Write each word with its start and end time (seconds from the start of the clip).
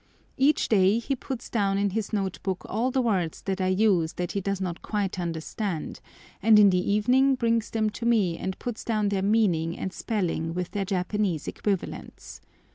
Each 0.39 0.67
day 0.67 0.97
he 0.97 1.15
puts 1.15 1.47
down 1.47 1.77
in 1.77 1.91
his 1.91 2.11
note 2.11 2.41
book 2.41 2.63
all 2.67 2.89
the 2.89 3.03
words 3.03 3.43
that 3.43 3.61
I 3.61 3.67
use 3.67 4.13
that 4.13 4.31
he 4.31 4.41
does 4.41 4.59
not 4.59 4.81
quite 4.81 5.19
understand, 5.19 6.01
and 6.41 6.57
in 6.57 6.71
the 6.71 6.91
evening 6.91 7.35
brings 7.35 7.69
them 7.69 7.91
to 7.91 8.07
me 8.07 8.35
and 8.35 8.57
puts 8.57 8.83
down 8.83 9.09
their 9.09 9.21
meaning 9.21 9.77
and 9.77 9.93
spelling 9.93 10.55
with 10.55 10.71
their 10.71 10.85
Japanese 10.85 11.47
equivalents. 11.47 12.41